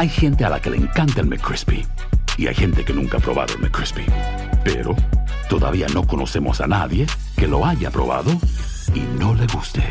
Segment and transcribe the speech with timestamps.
[0.00, 1.84] Hay gente a la que le encanta el McCrispy
[2.38, 4.06] y hay gente que nunca ha probado el McCrispy.
[4.64, 4.96] Pero
[5.50, 8.30] todavía no conocemos a nadie que lo haya probado
[8.94, 9.82] y no le guste.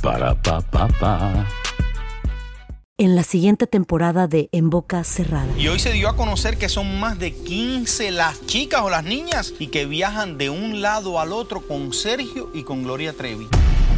[0.00, 1.46] Para pa pa pa.
[2.96, 5.52] En la siguiente temporada de En Boca Cerrada.
[5.58, 9.04] Y hoy se dio a conocer que son más de 15 las chicas o las
[9.04, 13.48] niñas y que viajan de un lado al otro con Sergio y con Gloria Trevi.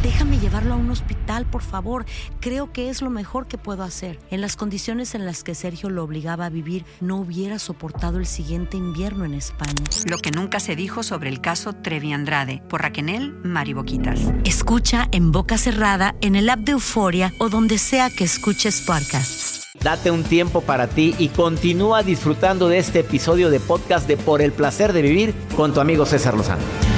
[0.03, 2.05] Déjame llevarlo a un hospital, por favor.
[2.39, 4.17] Creo que es lo mejor que puedo hacer.
[4.31, 8.25] En las condiciones en las que Sergio lo obligaba a vivir, no hubiera soportado el
[8.25, 9.73] siguiente invierno en España.
[10.05, 14.19] Lo que nunca se dijo sobre el caso Trevi Andrade, por Raquel Mariboquitas.
[14.45, 19.63] Escucha en boca cerrada, en el app de Euforia o donde sea que escuches podcasts.
[19.81, 24.41] Date un tiempo para ti y continúa disfrutando de este episodio de podcast de Por
[24.41, 26.88] el placer de vivir con tu amigo César Lozano.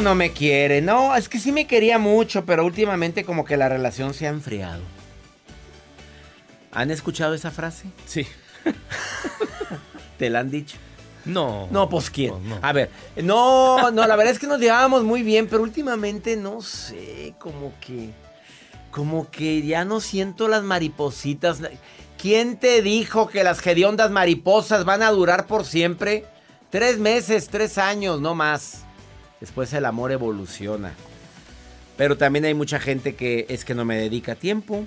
[0.00, 0.80] No, no me quiere.
[0.80, 4.30] No, es que sí me quería mucho, pero últimamente como que la relación se ha
[4.30, 4.80] enfriado.
[6.72, 7.86] ¿Han escuchado esa frase?
[8.06, 8.26] Sí.
[10.18, 10.78] ¿Te la han dicho?
[11.26, 11.68] No.
[11.70, 12.32] No, pues quién.
[12.48, 12.58] no.
[12.62, 16.62] A ver, no, no, la verdad es que nos llevábamos muy bien, pero últimamente no
[16.62, 18.10] sé, como que.
[18.90, 21.60] Como que ya no siento las maripositas.
[22.16, 26.24] ¿Quién te dijo que las hediondas mariposas van a durar por siempre?
[26.70, 28.86] Tres meses, tres años, no más.
[29.40, 30.94] Después el amor evoluciona.
[31.96, 34.84] Pero también hay mucha gente que es que no me dedica tiempo.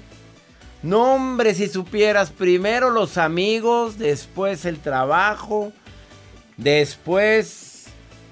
[0.82, 5.72] No, hombre, si supieras, primero los amigos, después el trabajo,
[6.58, 7.86] después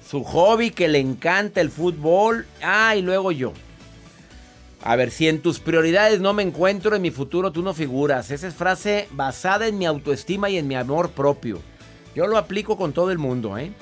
[0.06, 3.52] su hobby que le encanta el fútbol, ah, y luego yo.
[4.82, 8.30] A ver, si en tus prioridades no me encuentro, en mi futuro tú no figuras.
[8.30, 11.60] Esa es frase basada en mi autoestima y en mi amor propio.
[12.14, 13.72] Yo lo aplico con todo el mundo, ¿eh?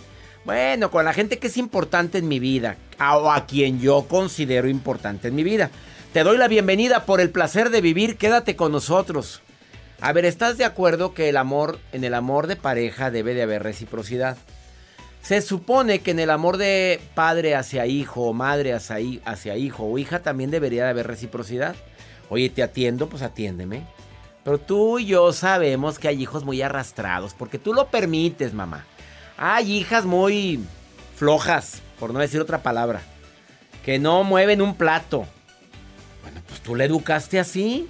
[0.45, 4.69] Bueno, con la gente que es importante en mi vida, o a quien yo considero
[4.69, 5.71] importante en mi vida.
[6.15, 9.43] Te doy la bienvenida por el placer de vivir, quédate con nosotros.
[10.01, 13.43] A ver, ¿estás de acuerdo que el amor, en el amor de pareja debe de
[13.43, 14.39] haber reciprocidad?
[15.23, 18.97] Se supone que en el amor de padre hacia hijo o madre hacia,
[19.27, 21.77] hacia hijo o hija también debería de haber reciprocidad.
[22.31, 23.85] Oye, te atiendo, pues atiéndeme.
[24.43, 28.87] Pero tú y yo sabemos que hay hijos muy arrastrados, porque tú lo permites, mamá.
[29.43, 30.61] Hay hijas muy
[31.17, 33.01] flojas, por no decir otra palabra,
[33.83, 35.25] que no mueven un plato.
[36.21, 37.89] Bueno, pues tú le educaste así.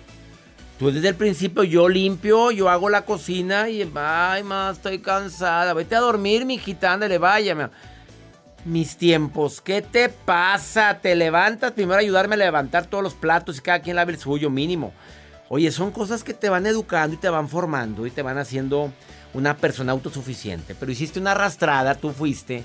[0.79, 5.75] Tú desde el principio yo limpio, yo hago la cocina y ay, ma, estoy cansada.
[5.75, 7.57] Vete a dormir, mi ándale, vaya.
[7.57, 7.73] ma".
[8.65, 11.01] Mis tiempos, ¿qué te pasa?
[11.03, 14.21] Te levantas primero a ayudarme a levantar todos los platos y cada quien lave el
[14.21, 14.93] suyo mínimo.
[15.49, 18.93] Oye, son cosas que te van educando y te van formando y te van haciendo
[19.35, 20.75] una persona autosuficiente.
[20.75, 22.65] Pero hiciste una arrastrada, tú fuiste.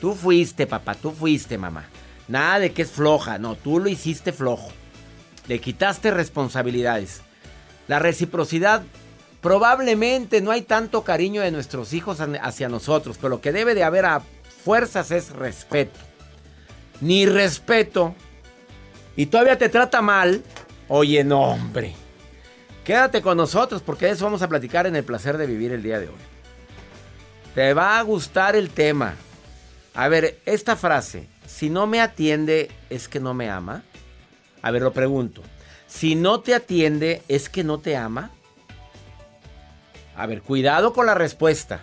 [0.00, 1.84] Tú fuiste, papá, tú fuiste, mamá.
[2.28, 4.68] Nada de que es floja, no, tú lo hiciste flojo.
[5.48, 7.22] Le quitaste responsabilidades.
[7.88, 8.82] La reciprocidad,
[9.40, 13.84] probablemente no hay tanto cariño de nuestros hijos hacia nosotros, pero lo que debe de
[13.84, 14.22] haber a
[14.64, 15.98] fuerzas es respeto.
[17.00, 18.14] Ni respeto.
[19.14, 20.42] Y todavía te trata mal.
[20.88, 21.94] Oye, no, hombre.
[22.86, 25.82] Quédate con nosotros porque de eso vamos a platicar en el placer de vivir el
[25.82, 26.14] día de hoy.
[27.52, 29.16] Te va a gustar el tema.
[29.92, 33.82] A ver, esta frase, si no me atiende, es que no me ama.
[34.62, 35.42] A ver, lo pregunto.
[35.88, 38.30] Si no te atiende, ¿es que no te ama?
[40.16, 41.82] A ver, cuidado con la respuesta.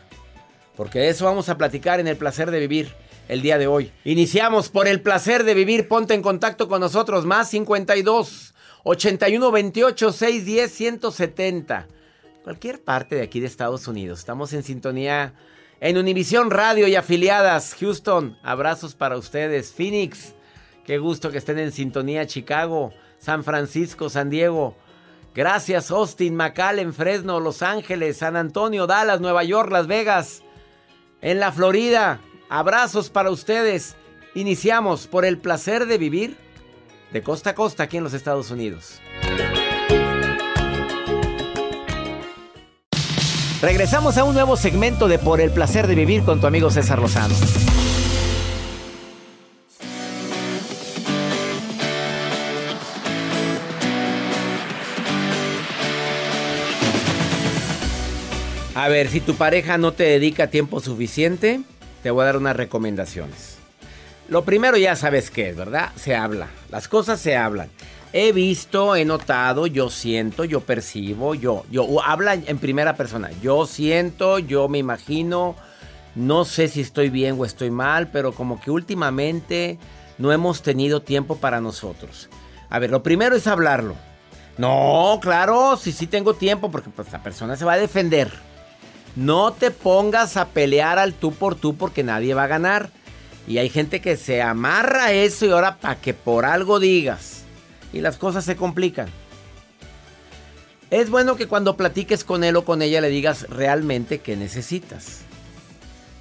[0.77, 2.93] Porque de eso vamos a platicar en el placer de vivir
[3.27, 3.91] el día de hoy.
[4.05, 5.89] Iniciamos por el placer de vivir.
[5.89, 7.25] Ponte en contacto con nosotros.
[7.25, 8.52] Más 52
[8.83, 11.87] 81 28 610 170.
[12.43, 14.19] Cualquier parte de aquí de Estados Unidos.
[14.19, 15.33] Estamos en sintonía
[15.79, 17.75] en Univisión Radio y afiliadas.
[17.79, 19.71] Houston, abrazos para ustedes.
[19.71, 20.35] Phoenix,
[20.85, 22.27] qué gusto que estén en sintonía.
[22.27, 24.75] Chicago, San Francisco, San Diego.
[25.33, 30.43] Gracias, Austin, McAllen, Fresno, Los Ángeles, San Antonio, Dallas, Nueva York, Las Vegas.
[31.21, 32.19] En la Florida,
[32.49, 33.95] abrazos para ustedes.
[34.35, 36.42] Iniciamos por el placer de vivir
[37.13, 38.99] de costa a costa aquí en los Estados Unidos.
[43.61, 46.99] Regresamos a un nuevo segmento de Por el placer de vivir con tu amigo César
[46.99, 47.35] Lozano.
[58.75, 61.61] A ver, si tu pareja no te dedica tiempo suficiente,
[62.01, 63.52] te voy a dar unas recomendaciones.
[64.29, 65.91] Lo primero ya sabes qué es, ¿verdad?
[65.95, 66.47] Se habla.
[66.69, 67.69] Las cosas se hablan.
[68.13, 73.31] He visto, he notado, yo siento, yo percibo, yo, yo, habla en primera persona.
[73.41, 75.55] Yo siento, yo me imagino,
[76.15, 79.79] no sé si estoy bien o estoy mal, pero como que últimamente
[80.19, 82.29] no hemos tenido tiempo para nosotros.
[82.69, 83.95] A ver, lo primero es hablarlo.
[84.57, 88.31] No, claro, sí, sí tengo tiempo porque pues la persona se va a defender.
[89.15, 92.91] No te pongas a pelear al tú por tú porque nadie va a ganar.
[93.47, 97.43] Y hay gente que se amarra a eso y ahora para que por algo digas
[97.91, 99.09] y las cosas se complican.
[100.89, 105.21] Es bueno que cuando platiques con él o con ella le digas realmente qué necesitas.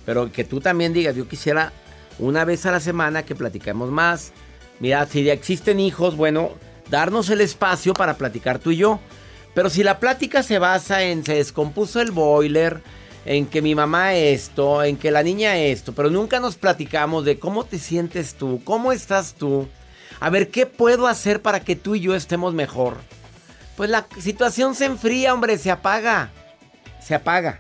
[0.05, 1.73] Pero que tú también digas, yo quisiera
[2.19, 4.33] una vez a la semana que platiquemos más.
[4.81, 6.53] Mira, si ya existen hijos, bueno,
[6.91, 9.01] darnos el espacio para platicar tú y yo.
[9.55, 12.83] Pero si la plática se basa en se descompuso el boiler,
[13.25, 17.39] en que mi mamá esto, en que la niña esto, pero nunca nos platicamos de
[17.39, 19.69] cómo te sientes tú, cómo estás tú,
[20.21, 22.97] a ver, ¿qué puedo hacer para que tú y yo estemos mejor?
[23.77, 26.31] Pues la situación se enfría, hombre, se apaga.
[27.01, 27.59] Se apaga.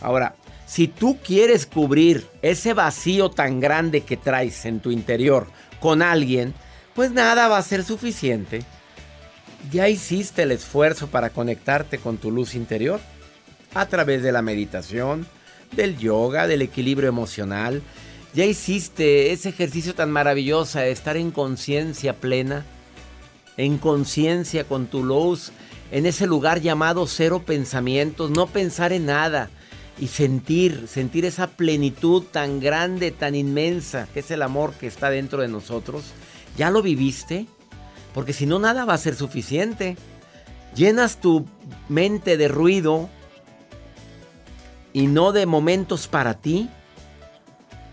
[0.00, 0.34] Ahora,
[0.66, 5.46] si tú quieres cubrir ese vacío tan grande que traes en tu interior
[5.80, 6.52] con alguien,
[6.94, 8.62] pues nada va a ser suficiente.
[9.70, 13.00] Ya hiciste el esfuerzo para conectarte con tu luz interior
[13.80, 15.26] a través de la meditación,
[15.72, 17.82] del yoga, del equilibrio emocional,
[18.34, 22.64] ya hiciste ese ejercicio tan maravilloso de estar en conciencia plena,
[23.56, 25.52] en conciencia con tu luz,
[25.90, 29.48] en ese lugar llamado cero pensamientos, no pensar en nada
[29.98, 35.10] y sentir, sentir esa plenitud tan grande, tan inmensa, que es el amor que está
[35.10, 36.04] dentro de nosotros.
[36.56, 37.46] ¿Ya lo viviste?
[38.14, 39.96] Porque si no, nada va a ser suficiente.
[40.74, 41.46] Llenas tu
[41.88, 43.08] mente de ruido
[44.92, 46.68] y no de momentos para ti.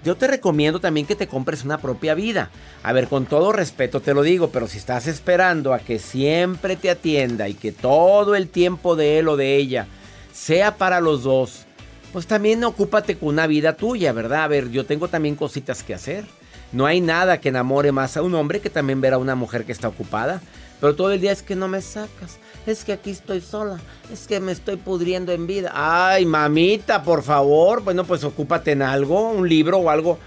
[0.03, 2.51] Yo te recomiendo también que te compres una propia vida.
[2.83, 6.75] A ver, con todo respeto te lo digo, pero si estás esperando a que siempre
[6.75, 9.87] te atienda y que todo el tiempo de él o de ella
[10.31, 11.65] sea para los dos,
[12.13, 14.43] pues también ocúpate con una vida tuya, ¿verdad?
[14.43, 16.25] A ver, yo tengo también cositas que hacer.
[16.71, 19.65] No hay nada que enamore más a un hombre que también ver a una mujer
[19.65, 20.41] que está ocupada.
[20.79, 22.37] Pero todo el día es que no me sacas.
[22.65, 23.79] Es que aquí estoy sola.
[24.11, 25.71] Es que me estoy pudriendo en vida.
[25.73, 27.83] Ay, mamita, por favor.
[27.83, 30.17] Bueno, pues ocúpate en algo, un libro o algo.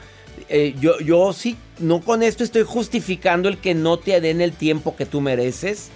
[0.49, 4.53] Eh, yo, yo sí, no con esto estoy justificando el que no te den el
[4.53, 5.91] tiempo que tú mereces.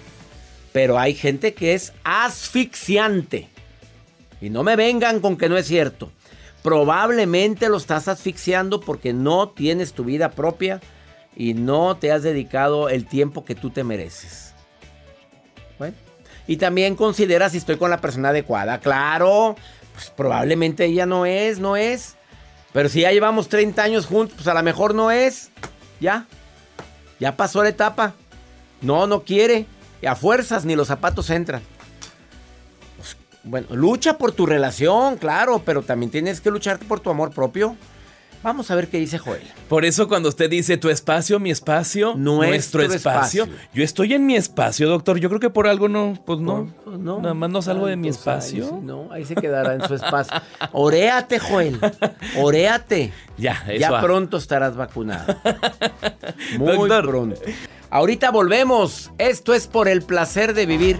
[0.73, 3.47] Pero hay gente que es asfixiante.
[4.41, 6.11] Y no me vengan con que no es cierto.
[6.61, 10.81] Probablemente lo estás asfixiando porque no tienes tu vida propia
[11.35, 14.52] y no te has dedicado el tiempo que tú te mereces.
[16.47, 18.79] Y también considera si estoy con la persona adecuada.
[18.79, 19.55] Claro,
[19.93, 22.15] pues probablemente ella no es, no es.
[22.73, 25.51] Pero si ya llevamos 30 años juntos, pues a lo mejor no es.
[25.99, 26.25] Ya.
[27.19, 28.13] Ya pasó la etapa.
[28.81, 29.65] No, no quiere.
[30.01, 31.61] Y a fuerzas ni los zapatos entran.
[32.97, 37.31] Pues, bueno, lucha por tu relación, claro, pero también tienes que luchar por tu amor
[37.31, 37.77] propio.
[38.43, 39.41] Vamos a ver qué dice Joel.
[39.69, 44.35] Por eso cuando usted dice tu espacio, mi espacio, nuestro, espacio, yo estoy en mi
[44.35, 45.17] espacio, doctor.
[45.17, 48.09] Yo creo que por algo no, pues no, no nada más no salgo de mi
[48.09, 48.81] espacio.
[48.83, 50.41] no, ahí se quedará en su espacio.
[50.73, 51.79] Oréate, Joel.
[52.37, 53.13] Oréate.
[53.37, 55.35] Ya, eso Ya pronto estarás vacunado.
[56.59, 57.39] Muy pronto.
[57.89, 59.11] Ahorita volvemos.
[59.19, 60.99] Esto es por el placer de vivir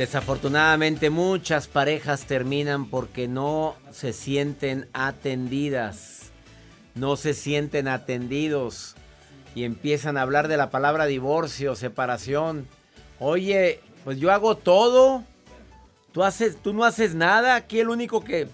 [0.00, 6.30] Desafortunadamente muchas parejas terminan porque no se sienten atendidas,
[6.94, 8.96] no se sienten atendidos
[9.54, 12.66] y empiezan a hablar de la palabra divorcio, separación.
[13.18, 15.22] Oye, pues yo hago todo,
[16.12, 18.48] tú haces, tú no haces nada, aquí el único que,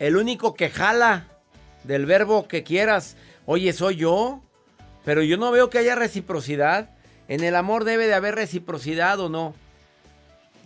[0.00, 1.28] el único que jala
[1.84, 4.42] del verbo que quieras, oye, soy yo,
[5.04, 6.90] pero yo no veo que haya reciprocidad.
[7.28, 9.54] En el amor debe de haber reciprocidad o no.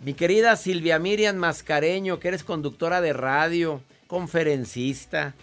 [0.03, 5.33] Mi querida Silvia Miriam Mascareño, que eres conductora de radio, conferencista,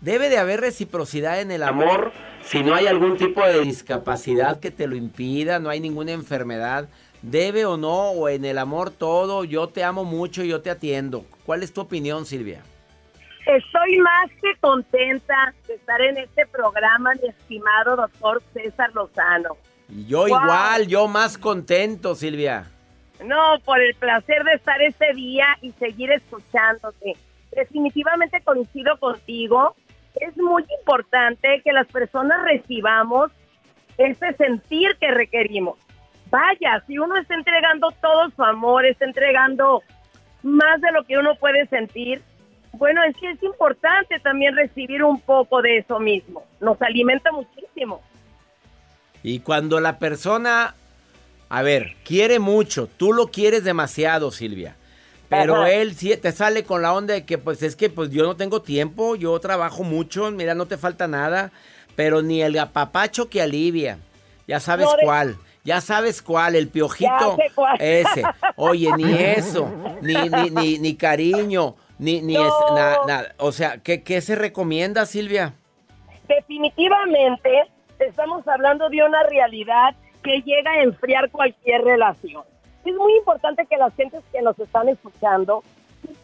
[0.00, 2.10] debe de haber reciprocidad en el amor
[2.42, 6.88] si no hay algún tipo de discapacidad que te lo impida, no hay ninguna enfermedad.
[7.22, 11.24] Debe o no, o en el amor todo, yo te amo mucho, yo te atiendo.
[11.46, 12.62] ¿Cuál es tu opinión, Silvia?
[13.46, 19.56] Estoy más que contenta de estar en este programa, mi estimado doctor César Lozano.
[19.88, 22.66] Y yo igual, yo más contento, Silvia.
[23.24, 27.16] No, por el placer de estar este día y seguir escuchándote.
[27.52, 29.74] Definitivamente coincido contigo.
[30.16, 33.30] Es muy importante que las personas recibamos
[33.96, 35.78] ese sentir que requerimos.
[36.30, 39.82] Vaya, si uno está entregando todo su amor, está entregando
[40.42, 42.22] más de lo que uno puede sentir,
[42.72, 46.44] bueno, es que es importante también recibir un poco de eso mismo.
[46.60, 48.02] Nos alimenta muchísimo.
[49.22, 50.74] Y cuando la persona
[51.48, 54.76] a ver, quiere mucho, tú lo quieres demasiado, Silvia.
[55.28, 58.24] Pero él sí te sale con la onda de que pues es que pues yo
[58.24, 61.52] no tengo tiempo, yo trabajo mucho, mira, no te falta nada,
[61.96, 63.98] pero ni el apapacho que alivia.
[64.46, 65.36] Ya sabes cuál.
[65.64, 67.36] Ya sabes cuál, el piojito
[67.78, 68.22] ese.
[68.56, 70.14] Oye, ni eso, ni,
[70.50, 73.34] ni, ni, cariño, ni, ni nada.
[73.36, 75.52] O sea, ¿qué, ¿qué se recomienda, Silvia?
[76.26, 77.50] Definitivamente
[77.98, 82.44] estamos hablando de una realidad que llega a enfriar cualquier relación.
[82.84, 85.62] Es muy importante que las gentes que nos están escuchando,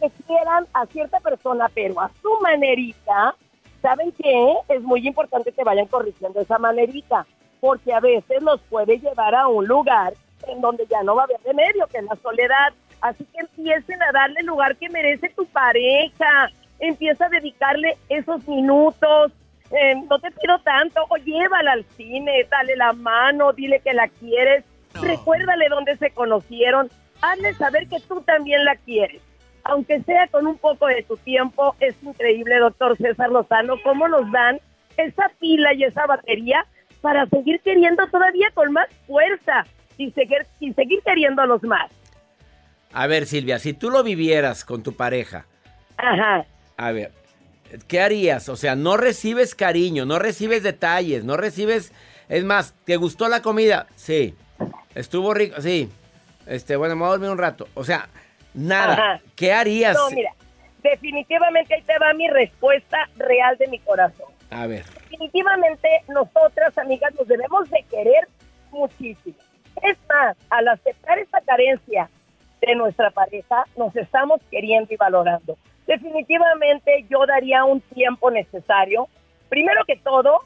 [0.00, 3.34] que quieran a cierta persona, pero a su manerita,
[3.82, 4.54] ¿saben qué?
[4.68, 7.26] Es muy importante que vayan corrigiendo esa manerita,
[7.60, 10.14] porque a veces nos puede llevar a un lugar
[10.48, 12.72] en donde ya no va a haber remedio, que es la soledad.
[13.00, 18.46] Así que empiecen a darle el lugar que merece tu pareja, empieza a dedicarle esos
[18.48, 19.32] minutos,
[19.71, 24.09] eh, no te pido tanto, o llévala al cine, dale la mano, dile que la
[24.09, 24.64] quieres,
[25.00, 26.90] recuérdale dónde se conocieron,
[27.23, 29.23] hazle saber que tú también la quieres.
[29.64, 34.30] Aunque sea con un poco de tu tiempo, es increíble, doctor César Lozano, cómo nos
[34.30, 34.61] dan
[34.97, 36.66] esa pila y esa batería
[37.00, 39.64] para seguir queriendo todavía con más fuerza
[39.97, 41.90] y seguir, y seguir queriéndonos más.
[42.92, 45.47] A ver, Silvia, si tú lo vivieras con tu pareja.
[45.97, 46.44] Ajá.
[46.76, 47.11] A ver,
[47.88, 48.49] ¿qué harías?
[48.49, 51.92] O sea, no recibes cariño, no recibes detalles, no recibes...
[52.28, 53.87] Es más, ¿te gustó la comida?
[53.97, 54.35] Sí.
[54.94, 55.61] ¿Estuvo rico?
[55.61, 55.90] Sí.
[56.47, 57.68] Este, bueno, me voy a dormir un rato.
[57.75, 58.09] O sea,
[58.54, 59.21] nada.
[59.37, 59.94] ¿Qué harías?
[59.94, 60.33] No, mira,
[60.83, 64.26] definitivamente ahí te va mi respuesta real de mi corazón.
[64.50, 64.85] A ver.
[65.11, 68.28] Definitivamente nosotras, amigas, nos debemos de querer
[68.71, 69.37] muchísimo.
[69.83, 72.09] Es más, al aceptar esta carencia
[72.66, 75.56] de nuestra pareja, nos estamos queriendo y valorando
[75.87, 79.09] definitivamente yo daría un tiempo necesario,
[79.49, 80.40] primero que todo,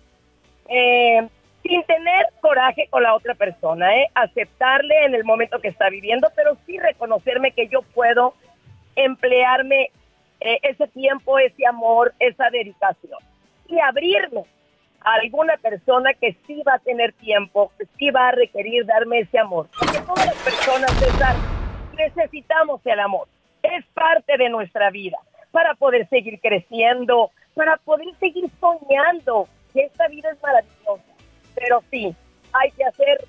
[0.69, 1.27] eh,
[1.63, 4.09] sin tener coraje con la otra persona, ¿eh?
[4.15, 8.35] aceptarle en el momento que está viviendo, pero sí reconocerme que yo puedo
[8.97, 9.91] emplearme
[10.41, 13.19] eh, ese tiempo, ese amor, esa dedicación
[13.69, 14.45] y abrirme
[15.01, 19.21] a alguna persona que sí va a tener tiempo, que sí va a requerir darme
[19.21, 19.69] ese amor.
[20.07, 20.91] Todas las personas,
[21.99, 23.29] necesitamos el amor.
[23.63, 25.19] Es parte de nuestra vida
[25.51, 31.03] para poder seguir creciendo, para poder seguir soñando, esta vida es maravillosa.
[31.55, 32.15] Pero sí,
[32.53, 33.25] hay que hacer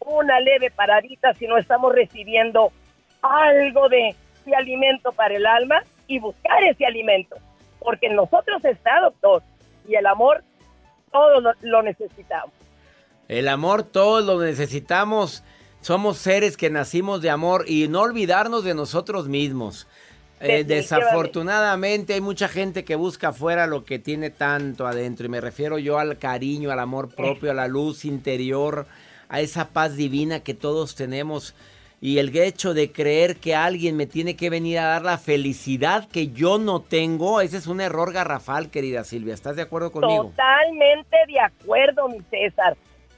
[0.00, 2.72] una leve paradita si no estamos recibiendo
[3.22, 4.14] algo de,
[4.56, 7.36] alimento para el alma y buscar ese alimento.
[7.80, 9.42] Porque nosotros está, doctor,
[9.88, 10.44] y el amor
[11.10, 12.52] todo lo necesitamos.
[13.28, 15.42] El amor todos lo necesitamos.
[15.84, 19.86] Somos seres que nacimos de amor y no olvidarnos de nosotros mismos.
[20.40, 25.42] Eh, desafortunadamente hay mucha gente que busca afuera lo que tiene tanto adentro y me
[25.42, 28.86] refiero yo al cariño, al amor propio, a la luz interior,
[29.28, 31.54] a esa paz divina que todos tenemos.
[32.00, 36.08] y el hecho de creer que alguien me tiene que venir a dar la felicidad
[36.08, 39.34] que yo no tengo, ese es un error garrafal, querida Silvia.
[39.34, 40.30] ¿Estás de acuerdo conmigo?
[40.30, 42.74] Totalmente de acuerdo, mi César.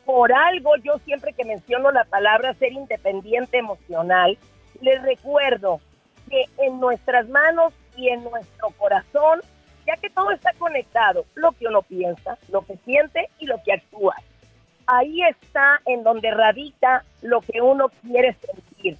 [0.06, 4.38] Por algo yo siempre que menciono la palabra ser independiente emocional,
[4.80, 5.80] les recuerdo
[6.30, 9.40] que en nuestras manos y en nuestro corazón,
[9.86, 13.74] ya que todo está conectado, lo que uno piensa, lo que siente y lo que
[13.74, 14.16] actúa
[14.86, 18.96] ahí está en donde radica lo que uno quiere sentir.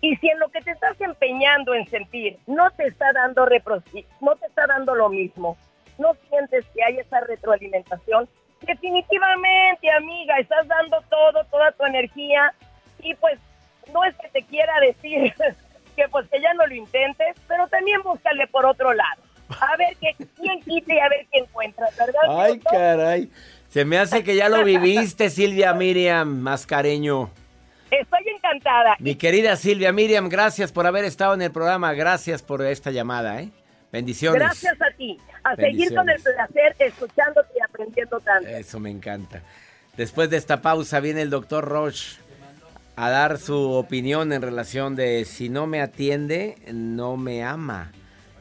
[0.00, 4.36] Y si en lo que te estás empeñando en sentir no te está dando no
[4.36, 5.56] te está dando lo mismo,
[5.98, 8.28] no sientes que hay esa retroalimentación,
[8.62, 12.52] definitivamente, amiga, estás dando todo, toda tu energía
[13.02, 13.38] y pues
[13.92, 15.34] no es que te quiera decir
[15.96, 19.22] que pues que ya no lo intentes, pero también búscale por otro lado.
[19.60, 22.20] A ver quién quita y a ver qué encuentras, ¿verdad?
[22.28, 23.30] Ay, caray.
[23.68, 27.30] Se me hace que ya lo viviste, Silvia Miriam Mascareño.
[27.90, 28.96] Estoy encantada.
[29.00, 31.92] Mi querida Silvia Miriam, gracias por haber estado en el programa.
[31.92, 33.50] Gracias por esta llamada, ¿eh?
[33.90, 34.40] Bendiciones.
[34.40, 35.18] Gracias a ti.
[35.42, 38.48] A seguir con el placer, escuchándote aprendiendo tanto.
[38.48, 39.42] Eso me encanta.
[39.96, 42.16] Después de esta pausa viene el doctor Roche
[42.96, 47.92] a dar su opinión en relación de si no me atiende, no me ama.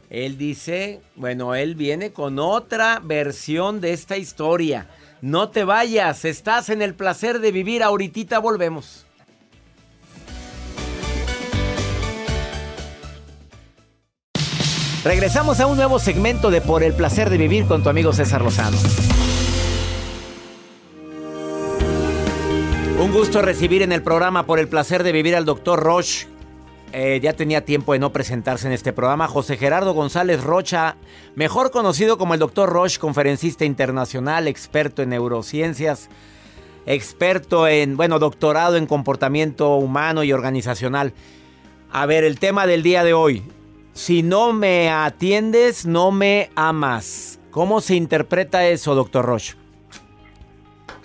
[0.10, 4.88] Él dice, bueno, él viene con otra versión de esta historia.
[5.22, 7.84] No te vayas, estás en el placer de vivir.
[7.84, 9.06] Ahorita volvemos.
[15.04, 18.42] Regresamos a un nuevo segmento de Por el placer de vivir con tu amigo César
[18.42, 18.78] Lozano.
[23.00, 26.28] Un gusto recibir en el programa Por el placer de vivir al doctor Roche
[26.92, 29.28] eh, ya tenía tiempo de no presentarse en este programa.
[29.28, 30.98] José Gerardo González Rocha,
[31.36, 32.68] mejor conocido como el Dr.
[32.68, 36.10] Roche, conferencista internacional, experto en neurociencias,
[36.88, 41.14] experto en, bueno, doctorado en comportamiento humano y organizacional.
[41.92, 43.44] A ver, el tema del día de hoy.
[43.94, 47.40] Si no me atiendes, no me amas.
[47.52, 49.56] ¿Cómo se interpreta eso, doctor Roche?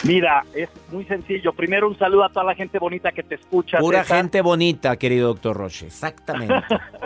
[0.05, 1.53] Mira, es muy sencillo.
[1.53, 3.79] Primero un saludo a toda la gente bonita que te escucha.
[3.79, 6.55] Pura gente bonita, querido doctor Roche, exactamente.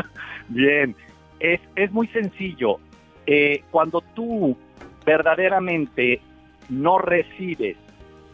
[0.49, 0.97] Bien,
[1.39, 2.79] es, es muy sencillo.
[3.27, 4.57] Eh, cuando tú
[5.05, 6.21] verdaderamente
[6.69, 7.77] no recibes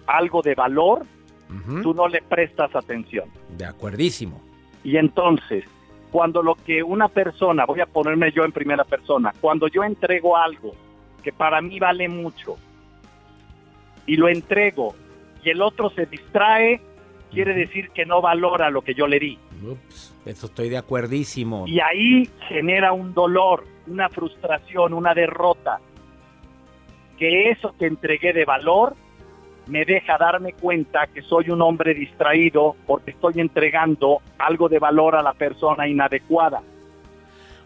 [0.07, 1.05] algo de valor,
[1.83, 3.29] tú no le prestas atención.
[3.57, 4.41] De acuerdísimo.
[4.83, 5.65] Y entonces,
[6.11, 10.37] cuando lo que una persona, voy a ponerme yo en primera persona, cuando yo entrego
[10.37, 10.73] algo
[11.23, 12.57] que para mí vale mucho,
[14.07, 14.95] y lo entrego
[15.45, 16.81] y el otro se distrae,
[17.31, 19.39] quiere decir que no valora lo que yo le di.
[19.63, 21.65] Ups, eso estoy de acuerdísimo.
[21.67, 25.81] Y ahí genera un dolor, una frustración, una derrota.
[27.19, 28.97] Que eso que entregué de valor
[29.67, 35.15] me deja darme cuenta que soy un hombre distraído porque estoy entregando algo de valor
[35.15, 36.63] a la persona inadecuada.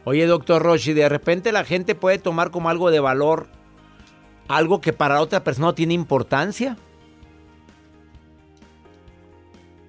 [0.05, 3.49] Oye, doctor Roshi, de repente la gente puede tomar como algo de valor
[4.49, 6.77] algo que para otra persona tiene importancia?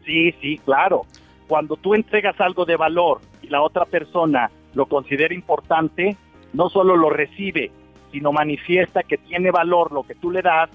[0.05, 1.05] Sí, sí, claro.
[1.47, 6.15] Cuando tú entregas algo de valor y la otra persona lo considera importante,
[6.53, 7.71] no solo lo recibe,
[8.11, 10.69] sino manifiesta que tiene valor lo que tú le das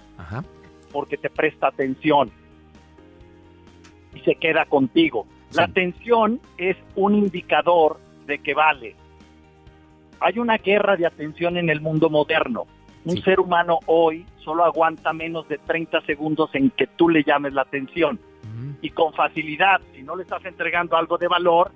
[0.92, 2.30] porque te presta atención
[4.14, 5.26] y se queda contigo.
[5.52, 8.96] La atención es un indicador de que vale.
[10.20, 12.66] Hay una guerra de atención en el mundo moderno.
[13.04, 17.52] Un ser humano hoy solo aguanta menos de 30 segundos en que tú le llames
[17.52, 18.18] la atención.
[18.80, 21.72] Y con facilidad, si no le estás entregando algo de valor,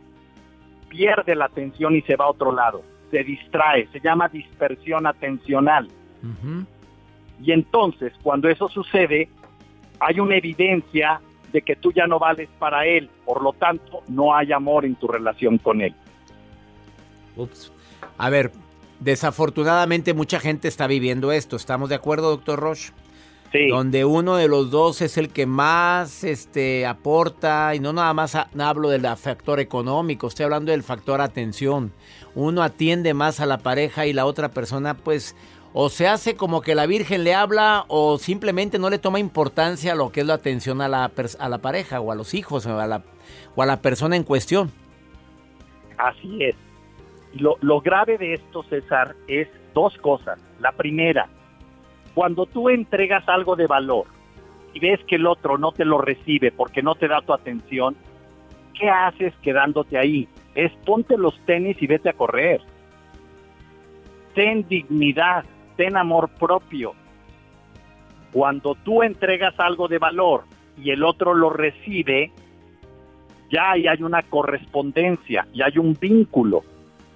[0.89, 2.83] pierde la atención y se va a otro lado.
[3.11, 5.89] Se distrae, se llama dispersión atencional.
[7.43, 9.29] Y entonces, cuando eso sucede,
[10.01, 11.21] hay una evidencia
[11.53, 14.95] de que tú ya no vales para él, por lo tanto, no hay amor en
[14.97, 15.95] tu relación con él.
[17.37, 17.73] Ups.
[18.19, 18.53] A ver,
[19.01, 21.57] Desafortunadamente mucha gente está viviendo esto.
[21.57, 22.93] ¿Estamos de acuerdo, doctor Roche?
[23.53, 23.69] Sí.
[23.69, 28.35] Donde uno de los dos es el que más este, aporta, y no nada más
[28.35, 31.93] hablo del factor económico, estoy hablando del factor atención.
[32.35, 35.35] Uno atiende más a la pareja y la otra persona pues
[35.73, 39.93] o se hace como que la Virgen le habla o simplemente no le toma importancia
[39.93, 42.67] a lo que es la atención a la, a la pareja o a los hijos
[42.67, 43.03] o a la,
[43.55, 44.73] o a la persona en cuestión.
[45.97, 46.57] Así es.
[47.39, 50.41] Lo, lo grave de esto, César, es dos cosas.
[50.61, 51.29] La primera,
[52.15, 54.07] cuando tú entregas algo de valor
[54.75, 57.97] y ves que el otro no te lo recibe porque no te da tu atención,
[58.79, 60.29] ¿qué haces quedándote ahí?
[60.55, 62.61] Es ponte los tenis y vete a correr.
[64.35, 65.45] Ten dignidad,
[65.77, 66.95] ten amor propio.
[68.33, 70.45] Cuando tú entregas algo de valor
[70.77, 72.33] y el otro lo recibe,
[73.51, 76.63] ya ahí hay una correspondencia y hay un vínculo.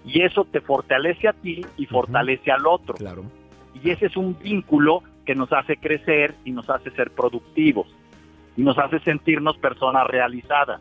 [0.04, 2.94] Y eso te fortalece a ti y fortalece al otro.
[2.94, 3.24] Claro.
[3.82, 7.86] Y ese es un vínculo que nos hace crecer y nos hace ser productivos
[8.56, 10.80] y nos hace sentirnos personas realizadas.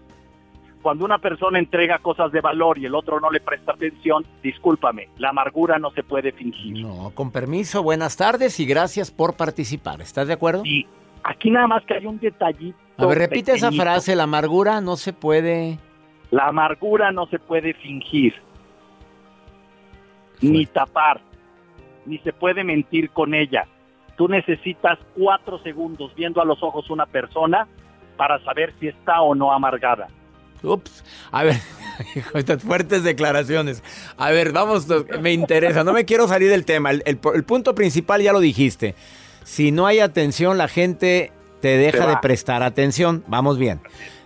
[0.82, 5.10] Cuando una persona entrega cosas de valor y el otro no le presta atención, discúlpame,
[5.18, 6.82] la amargura no se puede fingir.
[6.82, 10.02] No, con permiso, buenas tardes y gracias por participar.
[10.02, 10.64] ¿Estás de acuerdo?
[10.66, 10.88] Y
[11.24, 12.78] aquí nada más que hay un detallito.
[12.98, 15.78] A ver, repite esa frase, la amargura no se puede...
[16.32, 18.34] La amargura no se puede fingir,
[20.42, 21.22] ni tapar,
[22.06, 23.68] ni se puede mentir con ella.
[24.18, 27.68] Tú necesitas cuatro segundos viendo a los ojos una persona
[28.18, 30.08] para saber si está o no amargada.
[30.64, 31.56] Ups, a ver,
[32.36, 33.84] estas fuertes declaraciones.
[34.18, 34.88] A ver, vamos,
[35.20, 36.92] me interesa, no me quiero salir del tema.
[36.92, 38.96] El, punto principal ya lo dijiste.
[39.44, 43.24] Si no hay atención, la gente te deja de prestar atención.
[43.28, 43.82] Vamos bien.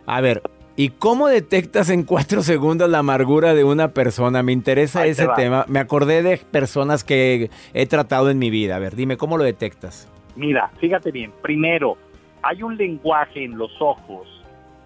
[0.05, 0.41] A ver,
[0.75, 4.43] ¿y cómo detectas en cuatro segundos la amargura de una persona?
[4.43, 5.65] Me interesa ese tema.
[5.67, 8.75] Me acordé de personas que he tratado en mi vida.
[8.75, 10.11] A ver, dime, ¿cómo lo detectas?
[10.35, 11.31] Mira, fíjate bien.
[11.41, 11.97] Primero,
[12.41, 14.35] hay un lenguaje en los ojos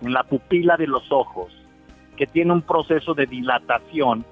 [0.02, 1.52] en la pupila de los ojos,
[2.17, 4.25] que tiene un proceso de dilatación,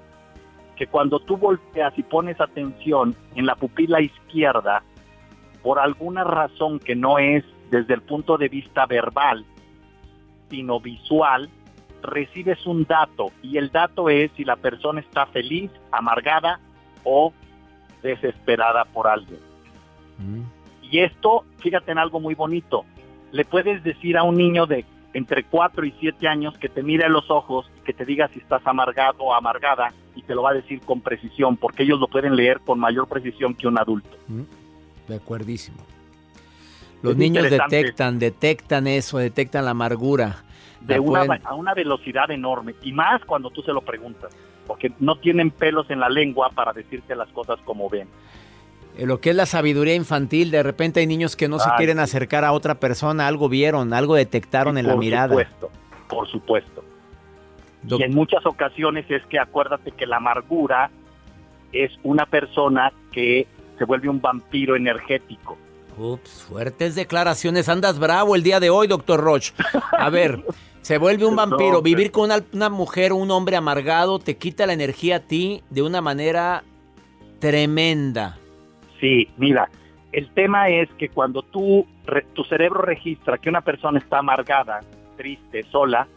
[0.76, 4.82] que cuando tú volteas y pones atención en la pupila izquierda,
[5.62, 9.44] por alguna razón que no es desde el punto de vista verbal,
[10.50, 11.48] sino visual,
[12.02, 16.60] recibes un dato y el dato es si la persona está feliz, amargada
[17.04, 17.32] o
[18.02, 19.40] desesperada por alguien.
[20.18, 20.42] Mm.
[20.90, 22.84] Y esto, fíjate en algo muy bonito,
[23.32, 24.84] le puedes decir a un niño de
[25.14, 28.28] entre 4 y 7 años que te mire a los ojos y que te diga
[28.28, 31.98] si estás amargado o amargada y te lo va a decir con precisión, porque ellos
[31.98, 34.16] lo pueden leer con mayor precisión que un adulto.
[34.28, 34.42] Mm,
[35.08, 35.78] de acuerdísimo.
[37.02, 40.44] Los niños detectan, detectan eso, detectan la amargura.
[40.80, 44.34] De una, a una velocidad enorme, y más cuando tú se lo preguntas,
[44.66, 48.08] porque no tienen pelos en la lengua para decirte las cosas como ven.
[48.96, 51.98] Eh, lo que es la sabiduría infantil, de repente hay niños que no se quieren
[51.98, 55.34] acercar a otra persona, algo vieron, algo detectaron en la mirada.
[55.34, 55.70] Por supuesto,
[56.08, 56.84] por supuesto.
[57.84, 60.90] y en muchas ocasiones es que acuérdate que la amargura
[61.72, 63.46] es una persona que
[63.78, 65.58] se vuelve un vampiro energético.
[65.98, 67.68] Ups, fuertes declaraciones.
[67.68, 69.52] Andas bravo el día de hoy, doctor Roche.
[69.92, 70.44] A ver,
[70.80, 71.82] se vuelve un vampiro.
[71.82, 75.62] Vivir con una, una mujer o un hombre amargado te quita la energía a ti
[75.70, 76.62] de una manera
[77.40, 78.38] tremenda.
[79.00, 79.68] Sí, mira,
[80.12, 81.86] el tema es que cuando tú,
[82.32, 84.80] tu cerebro registra que una persona está amargada,
[85.16, 86.08] triste, sola,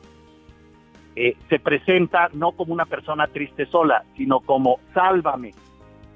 [1.16, 5.52] eh, se presenta no como una persona triste sola, sino como sálvame,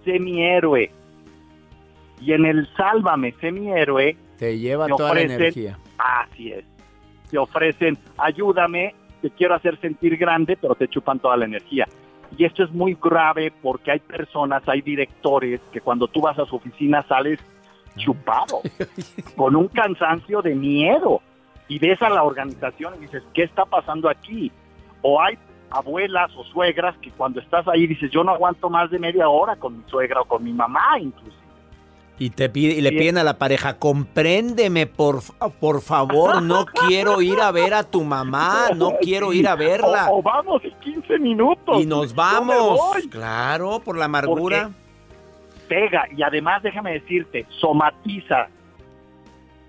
[0.06, 0.92] sé mi héroe.
[2.22, 5.78] Y en el sálvame, sé mi héroe, te lleva toda la energía.
[5.98, 6.66] Así es.
[7.30, 11.88] Te ofrecen, ayúdame, te quiero hacer sentir grande, pero te chupan toda la energía.
[12.38, 16.46] Y esto es muy grave porque hay personas, hay directores que cuando tú vas a
[16.46, 17.40] su oficina sales
[17.98, 18.62] chupado,
[19.36, 21.22] con un cansancio de miedo.
[21.68, 24.52] Y ves a la organización y dices, ¿qué está pasando aquí?
[25.02, 25.38] O hay
[25.72, 29.56] abuelas o suegras que cuando estás ahí dices, yo no aguanto más de media hora
[29.56, 31.45] con mi suegra o con mi mamá inclusive.
[32.18, 35.20] Y, te pide, y le piden a la pareja, compréndeme, por,
[35.60, 40.08] por favor, no quiero ir a ver a tu mamá, no quiero ir a verla.
[40.12, 41.82] O, vamos en 15 minutos.
[41.82, 42.80] Y nos vamos.
[43.10, 44.72] claro, por la amargura.
[45.68, 48.48] pega, y además déjame decirte, somatiza.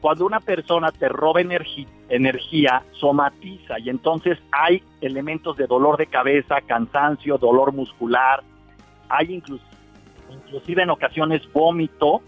[0.00, 6.60] Cuando una persona te roba energía, somatiza, y entonces hay elementos de dolor de cabeza,
[6.60, 8.44] cansancio, dolor muscular,
[9.08, 9.34] hay
[10.28, 12.22] inclusive en ocasiones vómito,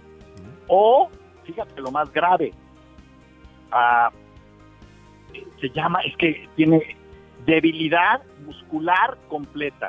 [0.69, 1.11] o,
[1.45, 2.53] fíjate lo más grave,
[3.73, 4.11] ah,
[5.61, 6.97] se llama, es que tiene
[7.45, 9.89] debilidad muscular completa.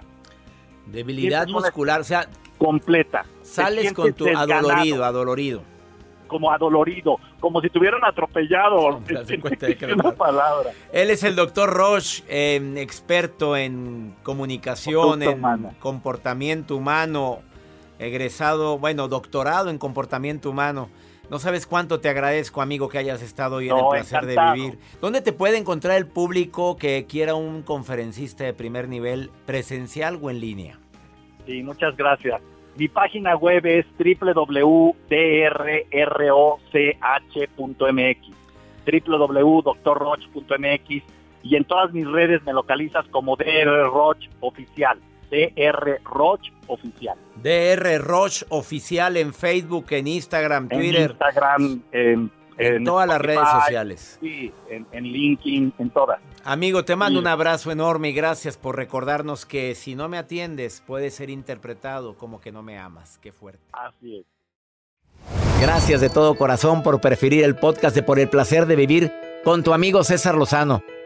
[0.85, 3.25] Debilidad muscular, o sea, completa.
[3.41, 5.63] Sales con tu adolorido, adolorido.
[6.27, 8.99] Como adolorido, como si tuvieran atropellado.
[9.93, 10.71] una palabra.
[10.93, 15.41] Él es el doctor Roche, em, experto en comunicación, en
[15.79, 17.39] comportamiento humano,
[17.99, 20.89] egresado, bueno, doctorado en comportamiento humano.
[21.29, 24.79] No sabes cuánto te agradezco, amigo, que hayas estado hoy en el placer de vivir.
[24.99, 30.31] ¿Dónde te puede encontrar el público que quiera un conferencista de primer nivel, presencial o
[30.31, 30.79] en línea?
[31.45, 32.41] Sí, muchas gracias.
[32.77, 34.95] Mi página web es www.drroch.mx
[39.05, 41.03] www.drroch.mx
[41.43, 44.99] y en todas mis redes me localizas como DR Roch Oficial.
[45.29, 47.17] DR Roch Oficial.
[47.41, 51.01] DR Roche Oficial en Facebook, en Instagram, Twitter.
[51.01, 54.17] En Instagram, en, En, todas las redes sociales.
[54.21, 56.19] Sí, en, en, LinkedIn, en todas.
[56.43, 60.83] Amigo, te mando un abrazo enorme y gracias por recordarnos que si no me atiendes
[60.85, 63.17] puede ser interpretado como que no me amas.
[63.21, 63.63] Qué fuerte.
[63.71, 64.25] Así es.
[65.61, 69.11] Gracias de todo corazón por preferir el podcast de Por el placer de vivir
[69.43, 70.81] con tu amigo César Lozano.